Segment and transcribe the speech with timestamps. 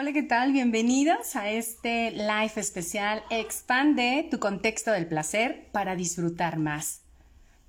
[0.00, 0.52] Hola, ¿qué tal?
[0.52, 7.00] Bienvenidos a este live especial Expande tu contexto del placer para disfrutar más.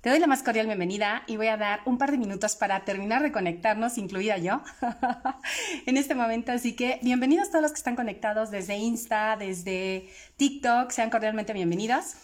[0.00, 2.84] Te doy la más cordial bienvenida y voy a dar un par de minutos para
[2.84, 4.62] terminar de conectarnos, incluida yo,
[5.86, 6.52] en este momento.
[6.52, 12.14] Así que bienvenidos todos los que están conectados desde Insta, desde TikTok, sean cordialmente bienvenidos.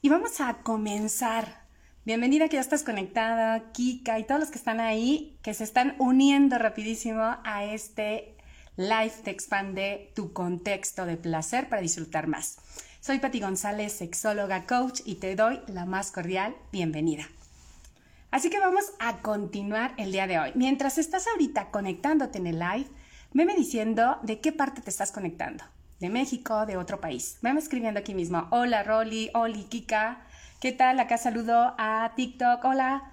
[0.00, 1.62] Y vamos a comenzar.
[2.04, 5.94] Bienvenida que ya estás conectada, Kika y todos los que están ahí, que se están
[6.00, 8.34] uniendo rapidísimo a este
[8.76, 12.56] live te expande tu contexto de placer para disfrutar más.
[13.00, 17.24] Soy Pati González, sexóloga coach y te doy la más cordial bienvenida.
[18.30, 20.52] Así que vamos a continuar el día de hoy.
[20.54, 22.86] Mientras estás ahorita conectándote en el live,
[23.34, 25.64] veme diciendo de qué parte te estás conectando.
[26.00, 27.36] De México, de otro país.
[27.42, 28.48] Veme escribiendo aquí mismo.
[28.50, 30.22] Hola Rolly, Oli, Kika.
[30.60, 30.98] ¿Qué tal?
[30.98, 32.64] Acá saludo a TikTok.
[32.64, 33.12] Hola.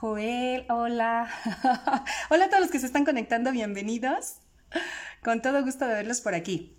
[0.00, 1.30] Joel, hola.
[2.30, 4.36] hola a todos los que se están conectando, bienvenidos.
[5.22, 6.76] Con todo gusto de verlos por aquí.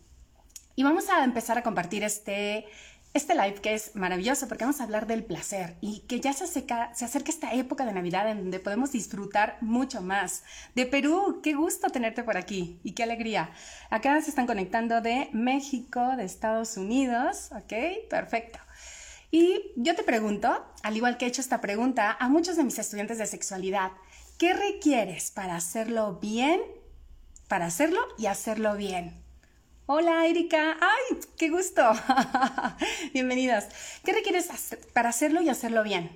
[0.76, 2.66] Y vamos a empezar a compartir este,
[3.14, 6.46] este live que es maravilloso porque vamos a hablar del placer y que ya se
[6.46, 10.44] acerca, se acerca esta época de Navidad en donde podemos disfrutar mucho más.
[10.76, 13.52] De Perú, qué gusto tenerte por aquí y qué alegría.
[13.90, 18.08] Acá se están conectando de México, de Estados Unidos, ¿ok?
[18.10, 18.60] Perfecto.
[19.32, 22.80] Y yo te pregunto, al igual que he hecho esta pregunta a muchos de mis
[22.80, 23.92] estudiantes de sexualidad,
[24.38, 26.62] ¿qué requieres para hacerlo bien
[27.50, 29.22] para hacerlo y hacerlo bien.
[29.88, 31.82] Hola Erika, ¡ay, qué gusto!
[33.14, 33.68] Bienvenidas.
[34.06, 36.12] ¿Qué requieres hacer para hacerlo y hacerlo bien?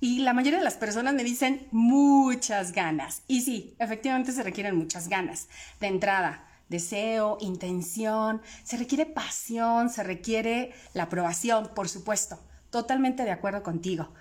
[0.00, 3.22] Y la mayoría de las personas me dicen muchas ganas.
[3.26, 5.48] Y sí, efectivamente se requieren muchas ganas.
[5.80, 12.38] De entrada, deseo, intención, se requiere pasión, se requiere la aprobación, por supuesto.
[12.70, 14.12] Totalmente de acuerdo contigo.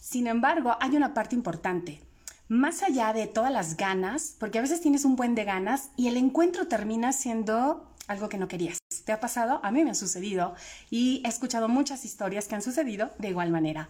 [0.00, 2.07] Sin embargo, hay una parte importante
[2.48, 6.08] más allá de todas las ganas, porque a veces tienes un buen de ganas y
[6.08, 8.78] el encuentro termina siendo algo que no querías.
[9.04, 9.60] ¿Te ha pasado?
[9.62, 10.54] A mí me ha sucedido
[10.90, 13.88] y he escuchado muchas historias que han sucedido de igual manera.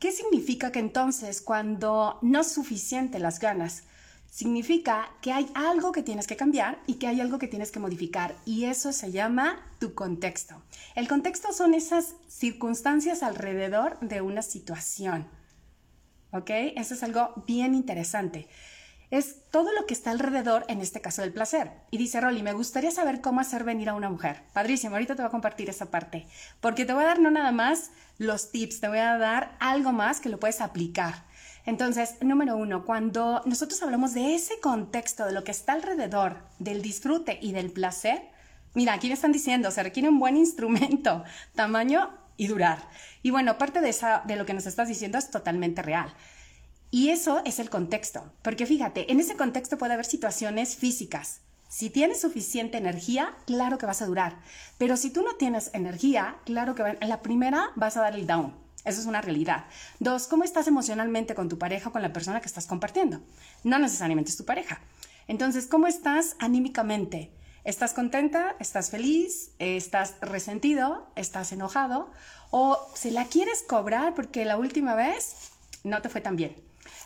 [0.00, 3.84] ¿Qué significa que entonces cuando no es suficiente las ganas?
[4.28, 7.78] Significa que hay algo que tienes que cambiar y que hay algo que tienes que
[7.78, 10.60] modificar y eso se llama tu contexto.
[10.96, 15.28] El contexto son esas circunstancias alrededor de una situación.
[16.34, 16.50] ¿Ok?
[16.76, 18.48] Eso es algo bien interesante.
[19.10, 21.70] Es todo lo que está alrededor, en este caso del placer.
[21.90, 24.42] Y dice Rolly, me gustaría saber cómo hacer venir a una mujer.
[24.52, 26.26] Padrísimo, ahorita te voy a compartir esa parte.
[26.60, 29.92] Porque te voy a dar no nada más los tips, te voy a dar algo
[29.92, 31.24] más que lo puedes aplicar.
[31.64, 36.82] Entonces, número uno, cuando nosotros hablamos de ese contexto, de lo que está alrededor del
[36.82, 38.22] disfrute y del placer,
[38.74, 41.22] mira, aquí me están diciendo, se requiere un buen instrumento,
[41.54, 42.88] tamaño y durar.
[43.22, 46.14] Y bueno, parte de, esa, de lo que nos estás diciendo es totalmente real.
[46.90, 51.40] Y eso es el contexto, porque fíjate, en ese contexto puede haber situaciones físicas.
[51.68, 54.38] Si tienes suficiente energía, claro que vas a durar.
[54.78, 58.28] Pero si tú no tienes energía, claro que en la primera vas a dar el
[58.28, 58.54] down.
[58.84, 59.64] Eso es una realidad.
[59.98, 63.22] Dos, ¿cómo estás emocionalmente con tu pareja o con la persona que estás compartiendo?
[63.64, 64.80] No necesariamente es tu pareja.
[65.26, 67.32] Entonces, ¿cómo estás anímicamente?
[67.64, 68.56] ¿Estás contenta?
[68.60, 69.52] ¿Estás feliz?
[69.58, 71.06] ¿Estás resentido?
[71.16, 72.10] ¿Estás enojado?
[72.50, 75.34] ¿O se la quieres cobrar porque la última vez
[75.82, 76.54] no te fue tan bien?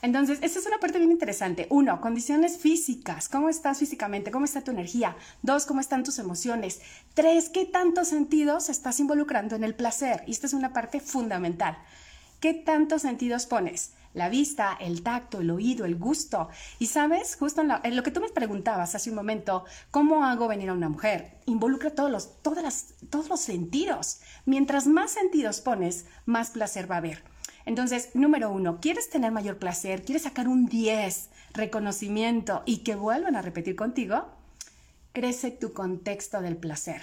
[0.02, 1.68] Entonces, esa es una parte bien interesante.
[1.70, 3.28] Uno, condiciones físicas.
[3.28, 4.32] ¿Cómo estás físicamente?
[4.32, 5.16] ¿Cómo está tu energía?
[5.42, 6.80] Dos, ¿cómo están tus emociones?
[7.14, 10.24] Tres, ¿qué tantos sentidos estás involucrando en el placer?
[10.26, 11.78] Y esta es una parte fundamental.
[12.41, 13.92] ¿Qué tantos sentidos pones?
[14.18, 16.48] La vista, el tacto, el oído, el gusto.
[16.78, 20.68] Y sabes, justo en, lo que tú me preguntabas hace un momento, ¿cómo hago venir
[20.68, 21.38] a una mujer?
[21.46, 24.20] Involucra todos los, todas las, todos los sentidos.
[24.44, 27.22] Mientras más sentidos pones, más placer va a haber.
[27.64, 30.02] Entonces, número uno, ¿quieres tener mayor placer?
[30.02, 34.26] ¿Quieres sacar un 10, reconocimiento y que vuelvan a repetir contigo?
[35.12, 37.02] Crece tu contexto del placer.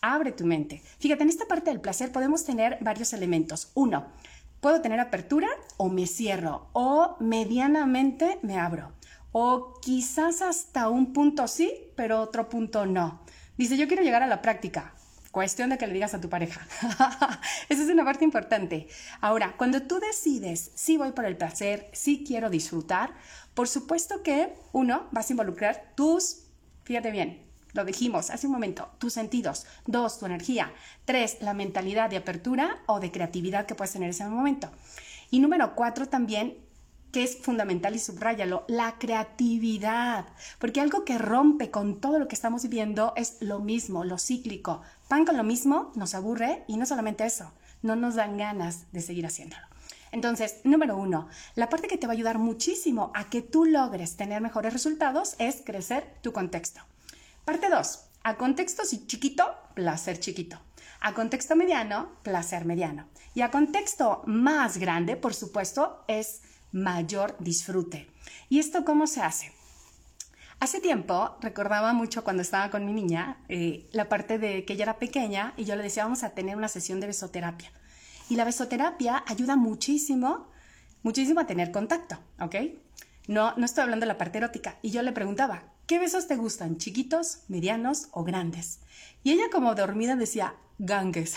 [0.00, 0.82] Abre tu mente.
[0.98, 3.70] Fíjate, en esta parte del placer podemos tener varios elementos.
[3.74, 4.06] Uno,
[4.64, 8.92] Puedo tener apertura o me cierro o medianamente me abro.
[9.30, 13.20] O quizás hasta un punto sí, pero otro punto no.
[13.58, 14.94] Dice, yo quiero llegar a la práctica.
[15.32, 16.66] Cuestión de que le digas a tu pareja.
[17.68, 18.88] Esa es una parte importante.
[19.20, 23.12] Ahora, cuando tú decides si voy por el placer, si quiero disfrutar,
[23.52, 26.46] por supuesto que uno, vas a involucrar tus,
[26.84, 27.43] fíjate bien,
[27.74, 29.66] lo dijimos hace un momento, tus sentidos.
[29.86, 30.72] Dos, tu energía.
[31.04, 34.70] Tres, la mentalidad de apertura o de creatividad que puedes tener en ese momento.
[35.30, 36.56] Y número cuatro también,
[37.10, 40.26] que es fundamental y subrayalo, la creatividad.
[40.58, 44.82] Porque algo que rompe con todo lo que estamos viviendo es lo mismo, lo cíclico.
[45.08, 49.00] Pan con lo mismo nos aburre y no solamente eso, no nos dan ganas de
[49.00, 49.66] seguir haciéndolo.
[50.12, 54.16] Entonces, número uno, la parte que te va a ayudar muchísimo a que tú logres
[54.16, 56.82] tener mejores resultados es crecer tu contexto.
[57.44, 57.98] Parte 2.
[58.22, 59.44] A contexto chiquito,
[59.74, 60.58] placer chiquito.
[61.00, 63.10] A contexto mediano, placer mediano.
[63.34, 66.40] Y a contexto más grande, por supuesto, es
[66.72, 68.08] mayor disfrute.
[68.48, 69.52] ¿Y esto cómo se hace?
[70.58, 74.84] Hace tiempo recordaba mucho cuando estaba con mi niña eh, la parte de que ella
[74.84, 77.70] era pequeña y yo le decía vamos a tener una sesión de besoterapia.
[78.30, 80.48] Y la besoterapia ayuda muchísimo,
[81.02, 82.54] muchísimo a tener contacto, ¿ok?
[83.28, 84.78] No, no estoy hablando de la parte erótica.
[84.80, 86.78] Y yo le preguntaba, ¿qué besos te gustan?
[86.78, 88.80] ¿Chiquitos, medianos o grandes?
[89.22, 91.34] Y ella como dormida decía, gangues.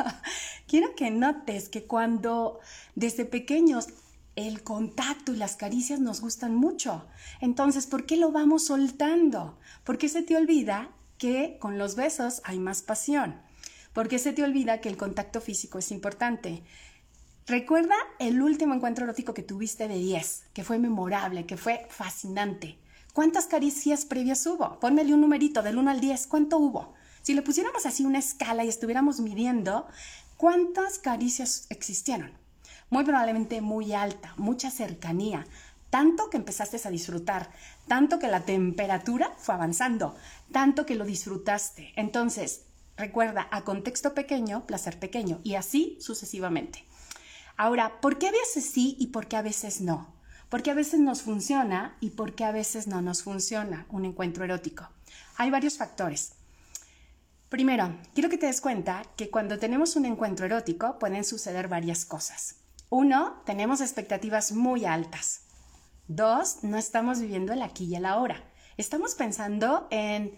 [0.66, 2.60] Quiero que notes que cuando
[2.94, 3.88] desde pequeños
[4.36, 7.06] el contacto y las caricias nos gustan mucho.
[7.40, 9.58] Entonces, ¿por qué lo vamos soltando?
[9.82, 13.40] ¿Por qué se te olvida que con los besos hay más pasión?
[13.92, 16.62] ¿Por qué se te olvida que el contacto físico es importante?
[17.48, 22.78] Recuerda el último encuentro erótico que tuviste de 10, que fue memorable, que fue fascinante.
[23.18, 24.78] ¿Cuántas caricias previas hubo?
[24.78, 26.94] Pónmele un numerito del 1 al 10, ¿cuánto hubo?
[27.20, 29.88] Si le pusiéramos así una escala y estuviéramos midiendo,
[30.36, 32.30] ¿cuántas caricias existieron?
[32.90, 35.48] muy probablemente muy alta, mucha cercanía,
[35.90, 37.50] tanto que empezaste a disfrutar,
[37.88, 40.14] tanto que la temperatura fue avanzando,
[40.52, 41.92] tanto que lo disfrutaste.
[41.96, 42.66] Entonces,
[42.96, 46.84] recuerda, a contexto pequeño, placer pequeño, y así sucesivamente.
[47.56, 50.17] Ahora, ¿por qué a veces sí y por qué a veces no?
[50.48, 54.44] Porque a veces nos funciona y por qué a veces no nos funciona un encuentro
[54.44, 54.88] erótico.
[55.36, 56.32] Hay varios factores.
[57.48, 62.04] Primero, quiero que te des cuenta que cuando tenemos un encuentro erótico pueden suceder varias
[62.04, 62.56] cosas.
[62.90, 65.42] Uno, tenemos expectativas muy altas.
[66.08, 68.42] Dos, no estamos viviendo el aquí y el ahora.
[68.76, 70.36] Estamos pensando en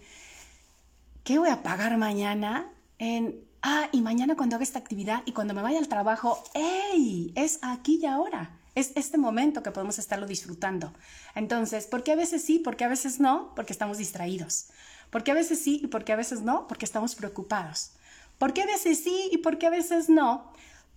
[1.23, 5.53] qué voy a pagar mañana, en, ah, y mañana cuando haga esta actividad y cuando
[5.53, 7.33] me vaya al trabajo, ¡hey!
[7.35, 8.60] Es aquí y ahora.
[8.75, 10.93] Es este momento que podemos estarlo disfrutando.
[11.35, 13.53] Entonces, ¿por qué a veces sí, por qué a veces no?
[13.55, 14.67] Porque estamos distraídos.
[15.09, 16.67] ¿Por qué a veces sí y por qué a veces no?
[16.67, 17.91] Porque estamos preocupados.
[18.37, 20.51] ¿Por qué a veces sí y por qué a veces no?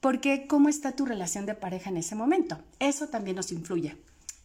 [0.05, 2.59] porque cómo está tu relación de pareja en ese momento.
[2.79, 3.97] Eso también nos influye.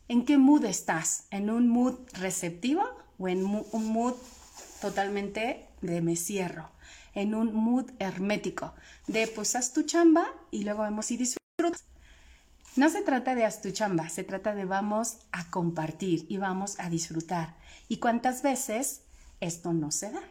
[0.08, 1.26] ¿En qué mood estás?
[1.32, 2.86] ¿En un mood receptivo
[3.18, 4.14] o en un mood
[4.80, 6.70] totalmente de me cierro?
[7.14, 8.74] En un mood hermético,
[9.08, 11.84] de pues haz tu chamba y luego vemos y disfrutas.
[12.76, 16.80] No se trata de haz tu chamba, se trata de vamos a compartir y vamos
[16.80, 17.56] a disfrutar.
[17.88, 19.02] ¿Y cuántas veces
[19.40, 20.22] esto no se da?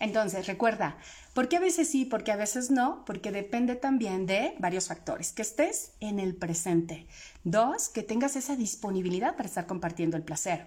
[0.00, 0.96] Entonces, recuerda,
[1.34, 3.04] ¿por qué a veces sí, por qué a veces no?
[3.04, 5.32] Porque depende también de varios factores.
[5.32, 7.06] Que estés en el presente.
[7.44, 10.66] Dos, que tengas esa disponibilidad para estar compartiendo el placer.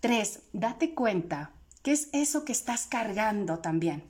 [0.00, 1.52] Tres, date cuenta
[1.82, 4.04] qué es eso que estás cargando también.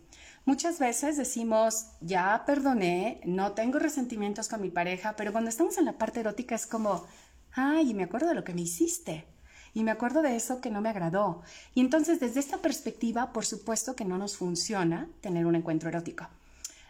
[0.49, 5.85] Muchas veces decimos, ya perdoné, no tengo resentimientos con mi pareja, pero cuando estamos en
[5.85, 7.05] la parte erótica es como,
[7.53, 9.27] ay, me acuerdo de lo que me hiciste
[9.75, 11.43] y me acuerdo de eso que no me agradó.
[11.75, 16.27] Y entonces desde esta perspectiva, por supuesto que no nos funciona tener un encuentro erótico.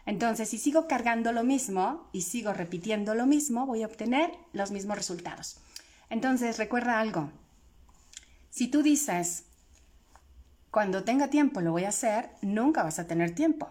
[0.05, 4.71] Entonces, si sigo cargando lo mismo y sigo repitiendo lo mismo, voy a obtener los
[4.71, 5.57] mismos resultados.
[6.09, 7.29] Entonces, recuerda algo.
[8.51, 9.43] Si tú dices,
[10.71, 13.69] cuando tenga tiempo lo voy a hacer, nunca vas a tener tiempo.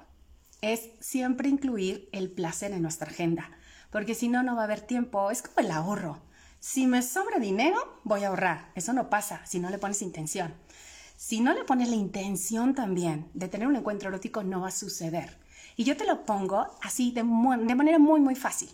[0.60, 3.50] Es siempre incluir el placer en nuestra agenda,
[3.90, 5.30] porque si no, no va a haber tiempo.
[5.30, 6.20] Es como el ahorro.
[6.58, 8.72] Si me sobra dinero, voy a ahorrar.
[8.74, 10.54] Eso no pasa si no le pones intención.
[11.16, 14.72] Si no le pones la intención también de tener un encuentro erótico, no va a
[14.72, 15.38] suceder.
[15.76, 18.70] Y yo te lo pongo así de, manera muy, muy fácil.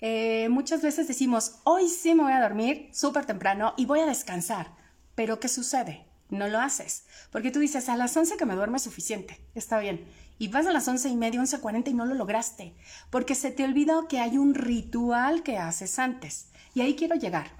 [0.00, 4.06] Eh, muchas veces decimos, hoy sí me voy a dormir súper temprano y voy a
[4.06, 4.74] descansar.
[5.14, 6.06] Pero ¿qué sucede?
[6.32, 7.04] No lo haces.
[7.30, 9.38] Porque tú dices, a las 11 que me duerme suficiente.
[9.54, 10.06] Está bien.
[10.38, 12.74] Y vas a las 11 y media, 11.40 y no lo lograste.
[13.10, 16.48] Porque se te olvidó que hay un ritual que haces antes.
[16.72, 17.50] Y ahí quiero llegar.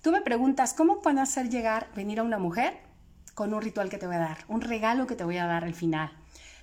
[0.00, 2.78] Tú me preguntas, ¿cómo puedo hacer llegar, venir a una mujer
[3.34, 5.64] con un ritual que te voy a dar, un regalo que te voy a dar
[5.64, 6.12] al final?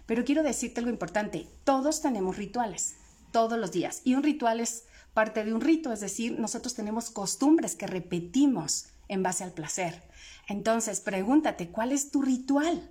[0.05, 2.95] Pero quiero decirte algo importante, todos tenemos rituales,
[3.31, 4.01] todos los días.
[4.05, 8.87] Y un ritual es parte de un rito, es decir, nosotros tenemos costumbres que repetimos
[9.07, 10.01] en base al placer.
[10.47, 12.89] Entonces, pregúntate, ¿cuál es tu ritual?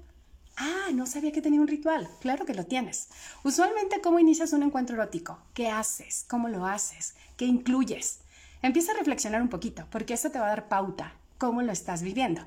[0.56, 2.08] Ah, no sabía que tenía un ritual.
[2.20, 3.08] Claro que lo tienes.
[3.42, 5.38] Usualmente, ¿cómo inicias un encuentro erótico?
[5.52, 6.24] ¿Qué haces?
[6.28, 7.14] ¿Cómo lo haces?
[7.36, 8.20] ¿Qué incluyes?
[8.62, 12.02] Empieza a reflexionar un poquito, porque eso te va a dar pauta, cómo lo estás
[12.02, 12.42] viviendo.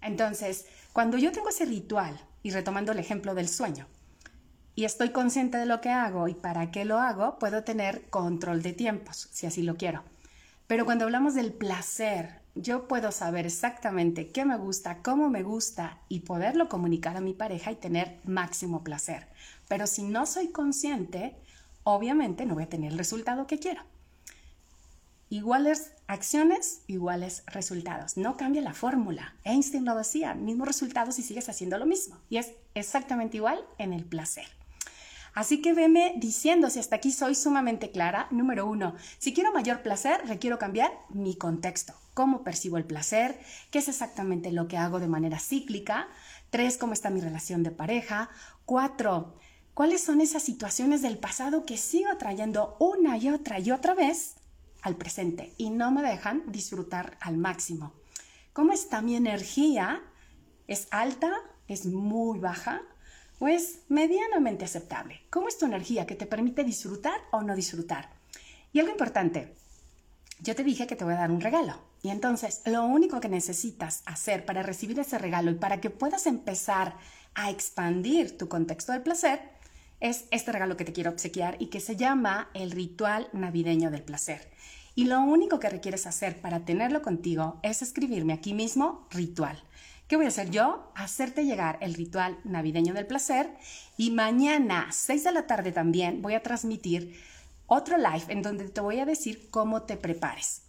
[0.00, 3.86] Entonces, cuando yo tengo ese ritual, y retomando el ejemplo del sueño,
[4.74, 8.62] y estoy consciente de lo que hago y para qué lo hago, puedo tener control
[8.62, 10.02] de tiempos, si así lo quiero.
[10.66, 16.00] Pero cuando hablamos del placer, yo puedo saber exactamente qué me gusta, cómo me gusta
[16.08, 19.28] y poderlo comunicar a mi pareja y tener máximo placer.
[19.68, 21.36] Pero si no soy consciente,
[21.84, 23.82] obviamente no voy a tener el resultado que quiero.
[25.30, 28.18] Iguales acciones, iguales resultados.
[28.18, 29.34] No cambia la fórmula.
[29.44, 32.18] Einstein lo decía, mismos resultados y sigues haciendo lo mismo.
[32.28, 34.44] Y es exactamente igual en el placer.
[35.34, 38.28] Así que veme diciendo si hasta aquí soy sumamente clara.
[38.30, 41.94] Número uno, si quiero mayor placer, requiero cambiar mi contexto.
[42.14, 43.40] ¿Cómo percibo el placer?
[43.70, 46.08] ¿Qué es exactamente lo que hago de manera cíclica?
[46.50, 48.28] Tres, ¿cómo está mi relación de pareja?
[48.66, 49.38] Cuatro,
[49.72, 54.34] ¿cuáles son esas situaciones del pasado que sigo trayendo una y otra y otra vez
[54.82, 57.94] al presente y no me dejan disfrutar al máximo?
[58.52, 60.02] ¿Cómo está mi energía?
[60.66, 61.32] ¿Es alta?
[61.68, 62.82] ¿Es muy baja?
[63.42, 65.20] Pues medianamente aceptable.
[65.28, 68.08] ¿Cómo es tu energía que te permite disfrutar o no disfrutar?
[68.72, 69.52] Y algo importante,
[70.38, 71.76] yo te dije que te voy a dar un regalo.
[72.04, 76.28] Y entonces, lo único que necesitas hacer para recibir ese regalo y para que puedas
[76.28, 76.94] empezar
[77.34, 79.40] a expandir tu contexto del placer
[79.98, 84.04] es este regalo que te quiero obsequiar y que se llama el ritual navideño del
[84.04, 84.52] placer.
[84.94, 89.60] Y lo único que requieres hacer para tenerlo contigo es escribirme aquí mismo ritual.
[90.12, 90.92] ¿Qué voy a hacer yo?
[90.94, 93.48] Hacerte llegar el ritual navideño del placer
[93.96, 97.18] y mañana, 6 de la tarde también, voy a transmitir
[97.66, 100.64] otro live en donde te voy a decir cómo te prepares.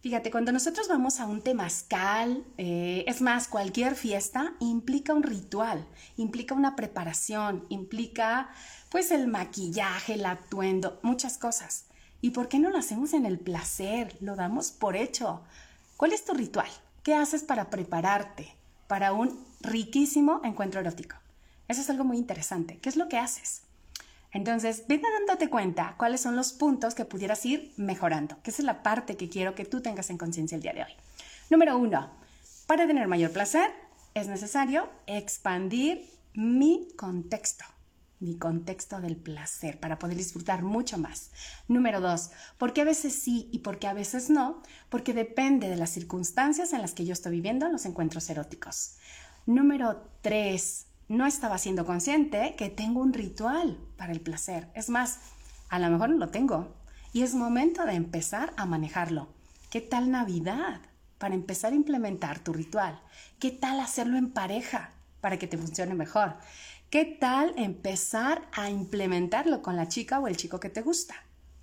[0.00, 5.86] Fíjate, cuando nosotros vamos a un temazcal, eh, es más, cualquier fiesta implica un ritual,
[6.16, 8.50] implica una preparación, implica
[8.90, 11.84] pues el maquillaje, el atuendo, muchas cosas.
[12.20, 14.16] ¿Y por qué no lo hacemos en el placer?
[14.20, 15.42] Lo damos por hecho.
[15.96, 16.70] ¿Cuál es tu ritual?
[17.04, 18.57] ¿Qué haces para prepararte?
[18.88, 21.14] Para un riquísimo encuentro erótico.
[21.68, 22.78] Eso es algo muy interesante.
[22.78, 23.62] ¿Qué es lo que haces?
[24.32, 28.66] Entonces, vete dándote cuenta cuáles son los puntos que pudieras ir mejorando, que esa es
[28.66, 30.92] la parte que quiero que tú tengas en conciencia el día de hoy.
[31.50, 32.10] Número uno,
[32.66, 33.70] para tener mayor placer
[34.14, 37.64] es necesario expandir mi contexto
[38.20, 41.30] mi contexto del placer para poder disfrutar mucho más.
[41.68, 45.90] Número dos, porque a veces sí y porque a veces no, porque depende de las
[45.90, 48.96] circunstancias en las que yo estoy viviendo los encuentros eróticos.
[49.46, 54.68] Número tres, no estaba siendo consciente que tengo un ritual para el placer.
[54.74, 55.20] Es más,
[55.68, 56.74] a lo mejor no lo tengo
[57.12, 59.28] y es momento de empezar a manejarlo.
[59.70, 60.80] ¿Qué tal Navidad?
[61.18, 63.00] Para empezar a implementar tu ritual.
[63.38, 66.36] ¿Qué tal hacerlo en pareja para que te funcione mejor?
[66.90, 71.16] ¿Qué tal empezar a implementarlo con la chica o el chico que te gusta?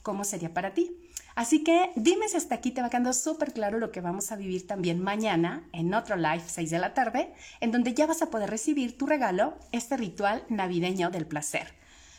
[0.04, 1.10] ¿Cómo sería para ti?
[1.34, 4.36] Así que dime si hasta aquí te va quedando súper claro lo que vamos a
[4.36, 8.30] vivir también mañana en otro live 6 de la tarde, en donde ya vas a
[8.30, 11.74] poder recibir tu regalo, este ritual navideño del placer.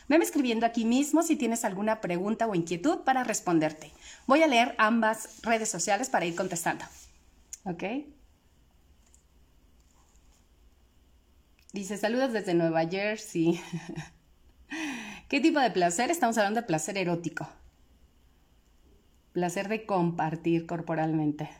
[0.09, 3.93] Veme escribiendo aquí mismo si tienes alguna pregunta o inquietud para responderte.
[4.25, 6.83] Voy a leer ambas redes sociales para ir contestando.
[7.63, 7.83] ¿Ok?
[11.77, 13.61] Dice, saludos desde Nueva Jersey.
[15.29, 16.09] ¿Qué tipo de placer?
[16.09, 17.47] Estamos hablando de placer erótico.
[19.31, 21.51] Placer de compartir corporalmente.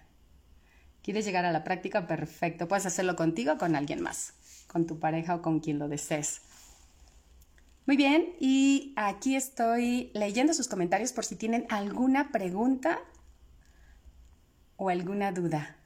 [1.04, 2.08] ¿Quieres llegar a la práctica?
[2.08, 2.68] Perfecto.
[2.68, 4.34] Puedes hacerlo contigo o con alguien más,
[4.66, 6.42] con tu pareja o con quien lo desees.
[7.86, 12.98] Muy bien, y aquí estoy leyendo sus comentarios por si tienen alguna pregunta
[14.78, 15.78] o alguna duda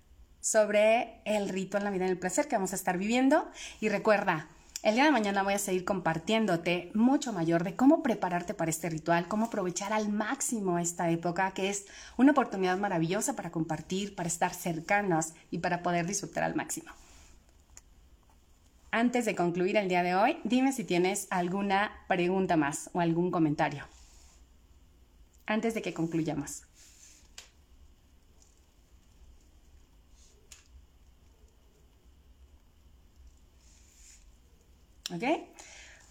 [0.42, 3.50] sobre el ritual Navidad del Placer que vamos a estar viviendo.
[3.80, 4.50] Y recuerda,
[4.84, 8.90] el día de mañana voy a seguir compartiéndote mucho mayor de cómo prepararte para este
[8.90, 11.86] ritual, cómo aprovechar al máximo esta época, que es
[12.18, 16.92] una oportunidad maravillosa para compartir, para estar cercanos y para poder disfrutar al máximo.
[18.90, 23.30] Antes de concluir el día de hoy, dime si tienes alguna pregunta más o algún
[23.30, 23.86] comentario.
[25.46, 26.64] Antes de que concluyamos.
[35.14, 35.24] ¿Ok?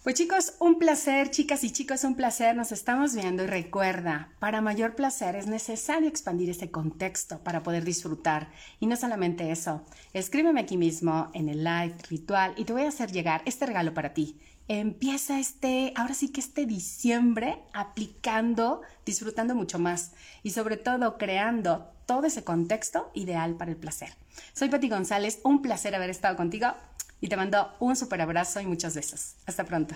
[0.03, 4.59] Pues chicos, un placer, chicas y chicos, un placer, nos estamos viendo y recuerda, para
[4.59, 8.49] mayor placer es necesario expandir ese contexto para poder disfrutar.
[8.79, 12.87] Y no solamente eso, escríbeme aquí mismo en el live ritual y te voy a
[12.87, 14.39] hacer llegar este regalo para ti.
[14.67, 21.91] Empieza este, ahora sí que este diciembre aplicando, disfrutando mucho más y sobre todo creando
[22.07, 24.15] todo ese contexto ideal para el placer.
[24.53, 26.73] Soy Pati González, un placer haber estado contigo
[27.21, 29.35] y te mando un super abrazo y muchos besos.
[29.45, 29.95] Hasta pronto.